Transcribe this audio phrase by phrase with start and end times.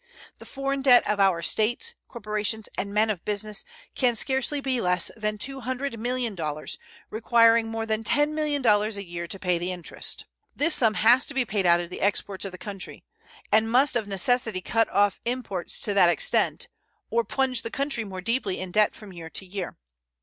[0.39, 3.63] The foreign debt of our States, corporations, and men of business
[3.93, 6.77] can scarcely be less than $200,000,000,
[7.11, 10.25] requiring more than $10,000,000 a year to pay the interest.
[10.55, 13.03] This sum has to be paid out of the exports of the country,
[13.51, 16.67] and must of necessity cut off imports to that extent
[17.11, 19.77] or plunge the country more deeply in debt from year to year.